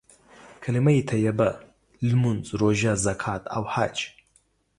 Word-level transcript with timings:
کليمه 0.63 0.95
طيبه، 1.11 1.49
لمونځ، 2.09 2.45
روژه، 2.61 2.93
زکات 3.05 3.43
او 3.55 3.63
حج. 3.73 3.97